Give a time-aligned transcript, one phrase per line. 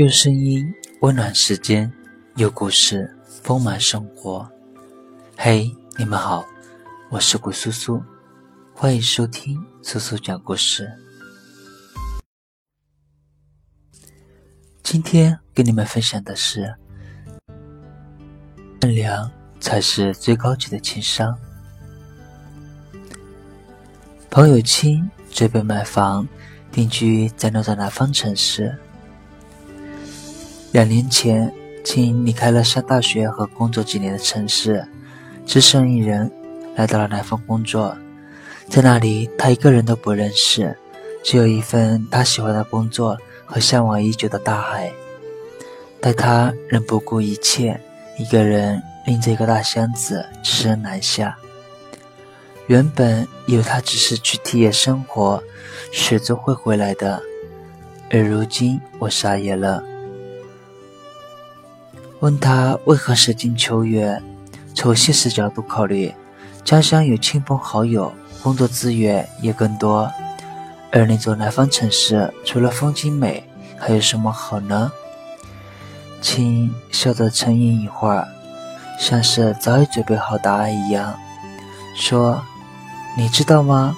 [0.00, 0.66] 用声音
[1.02, 1.92] 温暖时间，
[2.36, 4.50] 用故事丰满生活。
[5.36, 6.42] 嘿，你们好，
[7.10, 8.02] 我是古苏苏，
[8.74, 10.90] 欢迎收听苏苏讲故事。
[14.82, 16.74] 今天跟你们分享的是，
[18.80, 19.30] 善良
[19.60, 21.38] 才是最高级的情商。
[24.30, 26.26] 朋友亲准备买房，
[26.72, 28.74] 定居在那座南方城市。
[30.72, 31.52] 两年前，
[31.82, 34.86] 青离开了上大学和工作几年的城市，
[35.44, 36.30] 只身一人
[36.76, 37.96] 来到了南方工作。
[38.68, 40.76] 在那里，他一个人都不认识，
[41.24, 44.92] 只有一份他喜欢的工作和向往已久的大海。
[46.00, 47.80] 但他仍不顾一切，
[48.16, 51.36] 一个人拎着一个大箱子，只身南下。
[52.68, 55.42] 原本以为他只是去体验生活，
[55.90, 57.20] 始终会回来的，
[58.08, 59.82] 而如今我傻眼了。
[62.20, 64.22] 问他为何舍近求远？
[64.74, 66.14] 从现实角度考虑，
[66.62, 70.10] 家乡有亲朋好友，工作资源也更多，
[70.92, 73.42] 而那座南方城市除了风景美，
[73.78, 74.92] 还有什么好呢？
[76.20, 78.28] 亲笑着沉吟一会儿，
[78.98, 81.18] 像是早已准备好答案一样，
[81.96, 82.42] 说。
[83.16, 83.96] 你知道吗？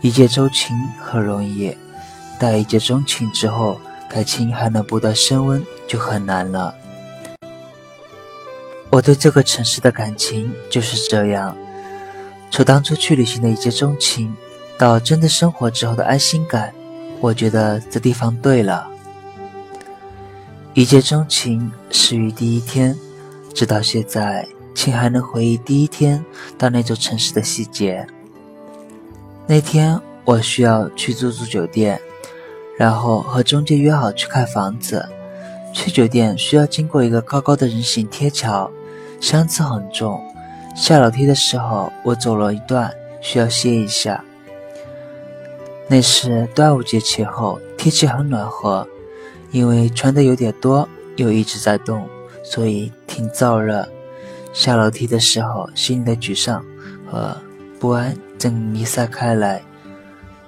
[0.00, 1.76] 一见钟情很容易，
[2.38, 6.72] 但一见钟情之后，感情还能不断升温就很难了。
[8.90, 11.56] 我对这个城市的感情就是这样，
[12.50, 14.34] 从当初去旅行的一见钟情，
[14.78, 16.72] 到真的生活之后的安心感，
[17.20, 18.88] 我觉得这地方对了。
[20.72, 22.96] 一见钟情始于第一天，
[23.54, 26.24] 直到现在，亲还能回忆第一天
[26.56, 28.06] 到那座城市的细节。
[29.46, 32.00] 那天我需要去住住酒店，
[32.78, 35.06] 然后和中介约好去看房子。
[35.74, 38.70] 去酒店需要经过一个高高的人行天桥，
[39.20, 40.22] 箱子很重。
[40.74, 44.24] 下楼梯的时候，我走了一段，需要歇一下。
[45.88, 48.86] 那是端午节前后，天气很暖和，
[49.50, 52.06] 因为穿的有点多，又一直在动，
[52.42, 53.88] 所以挺燥热。
[54.52, 56.64] 下楼梯的时候，心里的沮丧
[57.10, 57.36] 和
[57.80, 58.16] 不安。
[58.38, 59.60] 正弥散开来，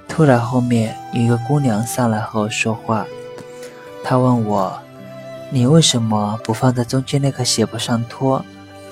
[0.07, 3.05] 突然后面有一个姑娘上来和我说话。
[4.05, 4.81] 她问我
[5.51, 8.45] ：“你为什么不放在中间那个鞋不上拖，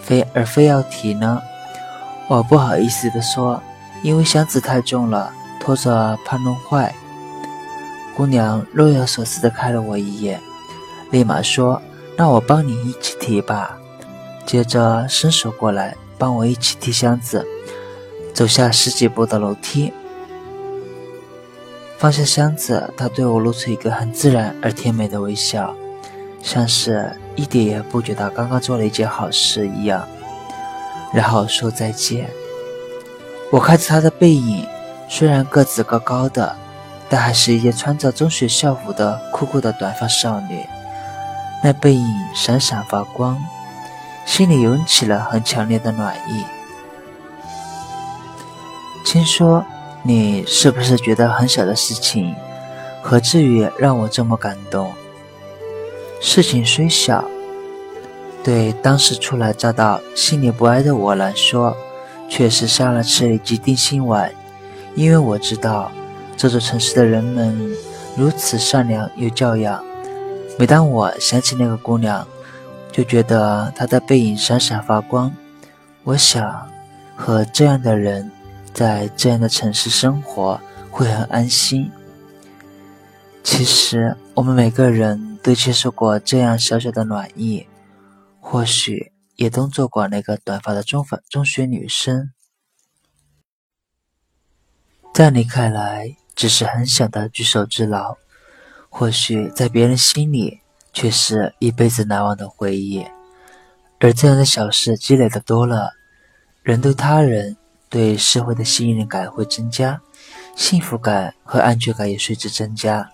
[0.09, 1.41] 非而非要提呢？”
[2.29, 3.63] 我不好意思地说
[4.03, 5.31] ：“因为箱子太重了，
[5.61, 6.95] 拖着怕弄坏。”
[8.17, 10.41] 姑娘若有所思地看了我一眼，
[11.11, 11.81] 立马说
[12.17, 13.79] ：“那我帮你一起提吧。”
[14.45, 17.47] 接着伸手过来帮我一起提箱子。
[18.35, 19.93] 走下十几步的楼梯，
[21.99, 25.75] 放下箱子，他对我露出一个很自然而甜美的微笑，
[26.43, 30.07] 像是一点也不觉得刚刚做了一件好事一样，
[31.13, 32.29] 然后说再见。
[33.51, 34.67] 我看着他的背影，
[35.09, 36.55] 虽然个子高高的，
[37.09, 40.65] 但还是一件穿着中学校服的酷酷的短发少女，
[41.63, 43.39] 那背影闪闪发光，
[44.27, 46.45] 心里涌起了很强烈的暖意。
[49.05, 49.65] 听说
[50.03, 52.35] 你是不是觉得很小的事情，
[53.03, 54.93] 何至于让我这么感动？
[56.21, 57.25] 事情虽小，
[58.43, 61.77] 对当时初来乍到、心里不安的我来说，
[62.29, 64.33] 却是下了吃了一剂定心丸。
[64.95, 65.91] 因为我知道
[66.37, 67.77] 这座城市的人们
[68.17, 69.85] 如此善良又教养。
[70.59, 72.27] 每当我想起那个姑娘，
[72.91, 75.33] 就觉得她的背影闪闪发光。
[76.05, 76.69] 我想
[77.17, 78.31] 和这样的人。
[78.75, 81.91] 在这样的城市生活会很安心。
[83.43, 87.67] 其实我们每个人都接受过这样小小的暖意，
[88.41, 92.33] 或许也都做过那个短发的中粉中学女生。
[95.13, 98.17] 在你看来只是很小的举手之劳，
[98.89, 100.61] 或许在别人心里
[100.93, 103.07] 却是一辈子难忘的回忆。
[104.01, 105.93] 而这样的小事积累的多了，
[106.63, 107.57] 人对他人。
[107.91, 109.99] 对社会的信任感会增加，
[110.55, 113.11] 幸福感和安全感也随之增加。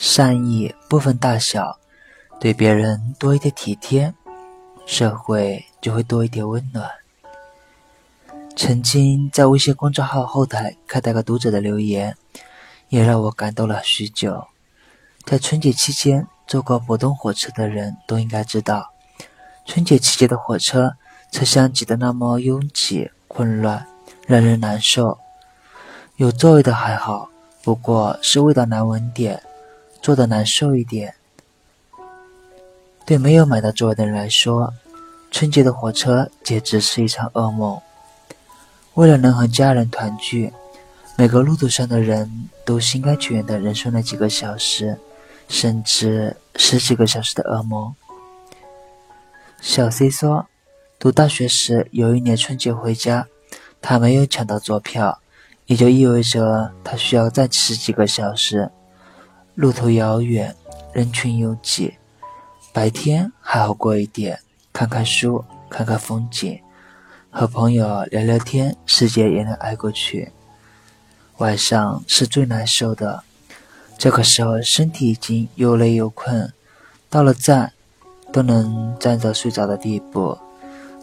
[0.00, 1.78] 善意不分大小，
[2.40, 4.14] 对别人多一点体贴，
[4.86, 6.90] 社会就会多一点温暖。
[8.56, 12.16] 曾经在微信公众号后台看到个读者的留言，
[12.88, 14.46] 也让我感动了许久。
[15.26, 18.94] 在春节期间坐过浦东火车的人都应该知道，
[19.66, 20.96] 春节期间的火车
[21.30, 23.10] 车厢挤得那么拥挤。
[23.28, 23.86] 混乱，
[24.26, 25.18] 让人难受。
[26.16, 27.28] 有座位的还好，
[27.62, 29.40] 不过是味道难闻点，
[30.00, 31.14] 坐的难受一点。
[33.04, 34.72] 对没有买到座位的人来说，
[35.30, 37.80] 春节的火车简直是一场噩梦。
[38.94, 40.52] 为了能和家人团聚，
[41.16, 44.98] 每个路途上的人都心甘情愿地忍受那几个小时，
[45.48, 47.94] 甚至十几个小时的噩梦。
[49.60, 50.46] 小 C 说，
[50.98, 53.26] 读大学时有一年春节回家，
[53.80, 55.20] 他没有抢到坐票，
[55.66, 58.70] 也就意味着他需要再十几个小时。
[59.60, 60.56] 路途遥远，
[60.90, 61.92] 人群拥挤，
[62.72, 64.40] 白天还好过一点，
[64.72, 66.58] 看看书，看看风景。
[67.28, 70.32] 和朋友聊聊天，时间也能挨过去。
[71.36, 73.22] 晚上是最难受的，
[73.98, 76.50] 这个时候身体已经又累又困，
[77.10, 77.74] 到了站
[78.32, 80.38] 都能站着睡着的地步。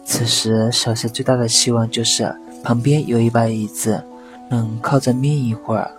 [0.04, 2.34] 此时小谢最大的希望就是
[2.64, 4.02] 旁边有一把椅子，
[4.50, 5.92] 能靠着眯一会儿。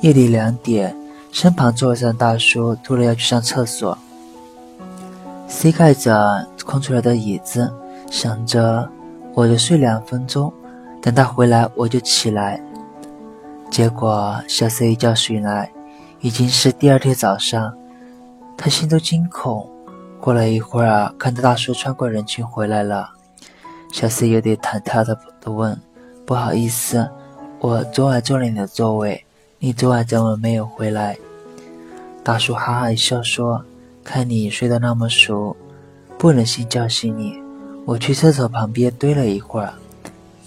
[0.00, 0.96] 夜里两点，
[1.34, 3.98] 身旁座位上的大叔突然要去上厕所
[5.48, 7.74] ，C 盖着空出来的椅子，
[8.08, 8.88] 想着。
[9.34, 10.52] 我就睡两分钟，
[11.02, 12.62] 等他回来我就起来。
[13.68, 15.72] 结果小 C 一觉醒来，
[16.20, 17.74] 已经是第二天早上，
[18.56, 19.68] 他心都惊恐。
[20.20, 23.10] 过了一会儿，看到大叔穿过人群回来了，
[23.92, 25.76] 小 C 有点忐忑的的问
[26.24, 27.10] ：“不好意思，
[27.58, 29.23] 我昨晚坐了你的座位，
[29.64, 31.16] 你昨晚怎么没有回来？”
[32.22, 33.64] 大叔哈哈一笑说
[34.04, 35.56] ：“看你睡得那么熟，
[36.18, 37.42] 不忍心叫醒你。”
[37.86, 39.72] 我去厕所旁边堆了一会儿，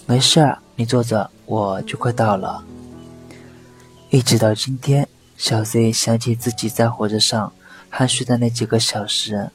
[0.06, 2.62] 没事儿，你坐着，我就快到了。
[4.10, 7.52] 一直到今天，小 C 想起自己在火车上
[7.90, 9.50] 酣睡的那几个小时，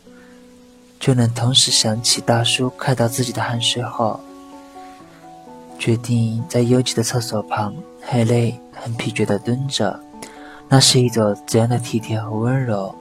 [1.00, 4.19] 就能同时想起大叔看到自己的酣睡后，
[5.80, 10.00] 决定在拥挤的厕所旁很累、很疲倦地蹲着。
[10.68, 12.94] 那是一种怎样的体贴和温柔，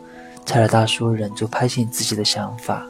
[0.44, 2.84] 才让大叔忍住拍醒自己的想法。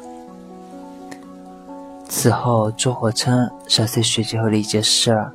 [2.09, 5.33] 此后坐火车，小 C 学会了一件事儿：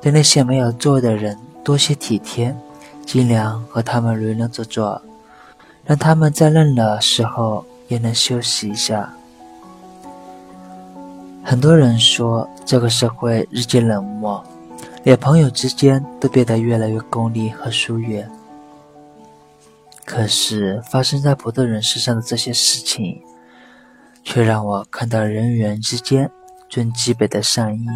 [0.00, 2.54] 对那些没有座位的人多些体贴，
[3.06, 5.00] 尽量和他们轮流着坐，
[5.84, 9.10] 让他们在累的时候也能休息一下。
[11.42, 14.44] 很多人说这个社会日渐冷漠，
[15.08, 18.30] 连朋友之间都变得越来越功利和疏远。
[20.04, 23.18] 可是发生在普通人身上的这些事情。
[24.22, 26.30] 却让我看到人与人之间
[26.68, 27.88] 最基本的善意，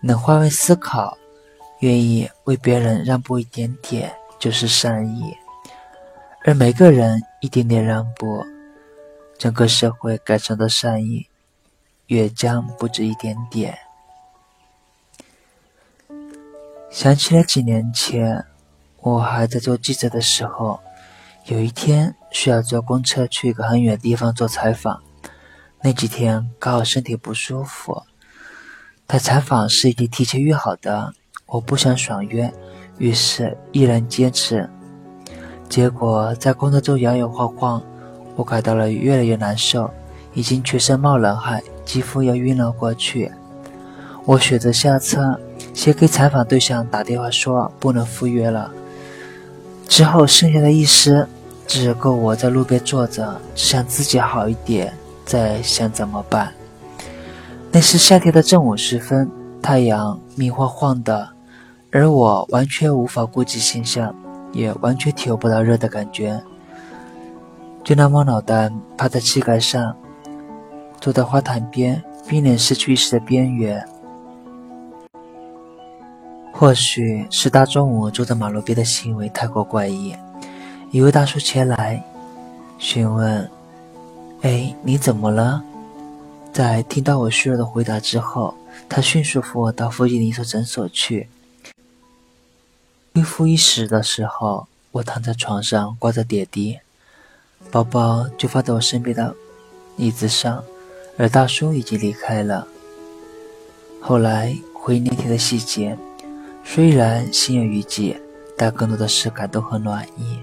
[0.00, 1.18] 能换位思考，
[1.80, 5.36] 愿意为别人让步一点点，就是善意。
[6.46, 8.42] 而每个人一点点让步，
[9.36, 11.26] 整个社会感受的善意，
[12.06, 13.76] 也将不止一点点。
[16.94, 18.44] 想起了几年前，
[19.00, 20.78] 我还在做记者的时候。
[21.46, 25.02] 有一天需要坐公车去一个很远的地方做采访，
[25.82, 28.04] 那几天刚好身体不舒服，
[29.08, 31.12] 但采访是已经提前约好的，
[31.46, 32.54] 我不想爽约，
[32.98, 34.70] 于是毅然坚持。
[35.68, 37.82] 结果在公车中摇摇晃晃，
[38.36, 39.90] 我感到了越来越难受，
[40.32, 43.32] 已经全身冒冷汗，几乎要晕了过去。
[44.24, 45.38] 我选择下车，
[45.74, 48.72] 先给采访对象打电话说不能赴约了。
[49.86, 51.28] 之后剩下的一丝。
[51.66, 54.92] 只够我在路边坐着，只想自己好一点，
[55.24, 56.52] 再想怎么办。
[57.72, 59.28] 那是夏天的正午时分，
[59.62, 61.26] 太阳明晃晃的，
[61.90, 64.14] 而我完全无法顾及形象，
[64.52, 66.38] 也完全体会不到热的感觉。
[67.82, 69.96] 就那么脑袋趴在膝盖上，
[71.00, 73.82] 坐在花坛边，濒临失去意识的边缘。
[76.56, 80.14] 或许是大中午坐在马路边的行为太过怪异。
[80.92, 82.00] 一位大叔前来
[82.78, 83.50] 询问
[84.42, 85.64] ：“哎，你怎么了？”
[86.54, 88.54] 在听到我虚弱的回答之后，
[88.88, 91.28] 他迅速扶我到附近的一所诊所去。
[93.16, 96.78] 恢复意识的时候，我躺在床上挂着点滴，
[97.72, 99.34] 包包就放在我身边的
[99.96, 100.62] 椅子上，
[101.18, 102.68] 而大叔已经离开了。
[104.00, 105.98] 后来回忆那天的细节，
[106.64, 108.20] 虽然心有余悸，
[108.56, 110.40] 但更多的是感动和暖意。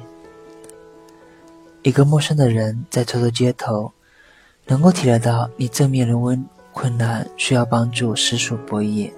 [1.82, 3.92] 一个陌生的人在走走街头，
[4.66, 9.12] 能够体谅到你正面临问困难，需要帮助，实属不易。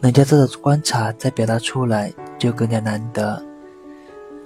[0.00, 3.40] 能将这种观察再表达出来，就更加难得。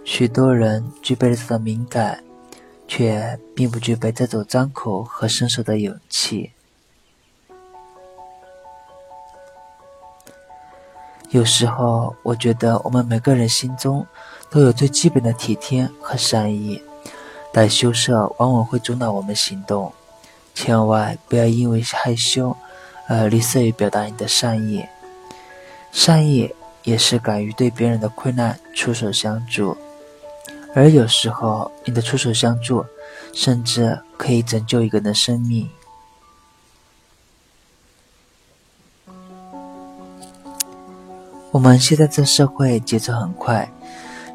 [0.04, 2.22] 许多人具备了这种敏感，
[2.86, 6.50] 却并不具备这种张口和伸手的勇气。
[11.30, 14.04] 有时候，我觉得我们每个人心中
[14.50, 16.82] 都有最基本的体贴和善意。
[17.52, 19.92] 但羞涩往往会阻挠我们行动。
[20.54, 22.56] 千万不要因为害羞
[23.08, 24.84] 而吝啬于表达你的善意。
[25.92, 29.76] 善意也是敢于对别人的困难出手相助，
[30.74, 32.84] 而有时候你的出手相助，
[33.32, 35.68] 甚至可以拯救一个人的生命。
[41.52, 43.68] 我们现在这社会节奏很快，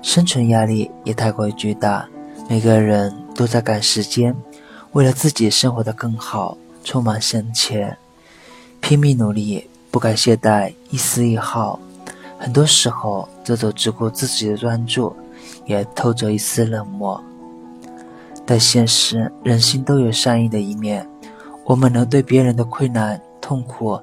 [0.01, 2.05] 生存压力也太过于巨大，
[2.49, 4.35] 每个人都在赶时间，
[4.91, 7.97] 为了自己生活的更好，充满向前，
[8.81, 11.79] 拼命努力，不敢懈怠一丝一毫。
[12.37, 15.15] 很多时候，这种只顾自己的专注，
[15.65, 17.23] 也透着一丝冷漠。
[18.45, 21.07] 但现实，人心都有善意的一面，
[21.63, 23.97] 我们能对别人的困难、痛苦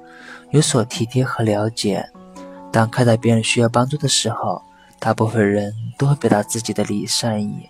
[0.49, 2.03] 有所体贴和了解。
[2.73, 4.59] 当看到别人需要帮助的时候，
[4.97, 7.69] 大部分人都会表达自己的利善意。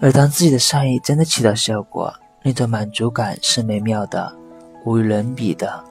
[0.00, 2.12] 而当自己的善意真的起到效果，
[2.42, 4.36] 那种满足感是美妙的，
[4.84, 5.84] 无与伦比的。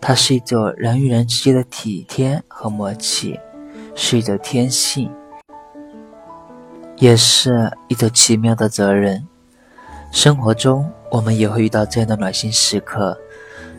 [0.00, 3.38] 它是一种人与人之间的体贴和默契，
[3.94, 5.08] 是一种天性，
[6.96, 9.24] 也是一种奇妙的责任。
[10.10, 13.16] 生活中，我们也会遇到这样的暖心时刻。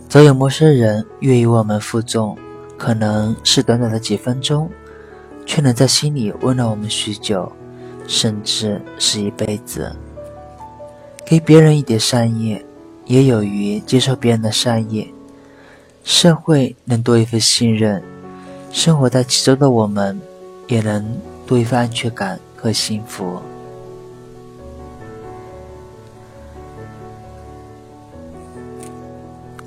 [0.10, 2.36] 总有陌生人愿意为我们负重，
[2.80, 4.68] 可能是短短的几分钟，
[5.46, 7.50] 却能在心里温暖我们许久，
[8.08, 9.96] 甚至是一辈子。
[11.24, 12.60] 给别人一点善意，
[13.06, 15.14] 也有于接受别人的善意，
[16.04, 18.02] 社会能多一份信任，
[18.72, 20.20] 生活在其中的我们，
[20.66, 21.06] 也能
[21.46, 23.40] 多一份安全感和幸福。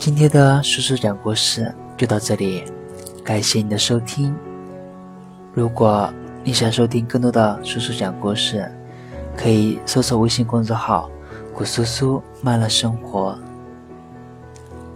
[0.04, 2.64] 今天的叔叔讲故事就到这里，
[3.22, 4.34] 感谢你的收听。
[5.54, 8.68] 如果你想收听更多的叔叔讲故事，
[9.36, 11.08] 可以搜索微信公众号
[11.54, 13.38] “古叔叔慢乐生活”。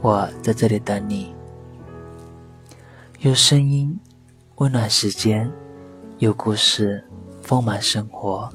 [0.02, 1.32] 我在这里等你，
[3.20, 3.96] 用声音
[4.56, 5.48] 温暖时间，
[6.18, 7.04] 有故事
[7.42, 8.50] 丰满生活。